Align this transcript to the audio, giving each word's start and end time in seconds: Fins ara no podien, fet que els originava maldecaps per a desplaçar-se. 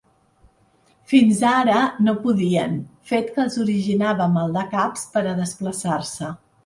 Fins 1.11 1.43
ara 1.49 1.81
no 2.07 2.15
podien, 2.23 2.73
fet 3.11 3.29
que 3.35 3.45
els 3.47 3.59
originava 3.65 4.29
maldecaps 4.39 5.05
per 5.15 5.25
a 5.27 5.37
desplaçar-se. 5.43 6.33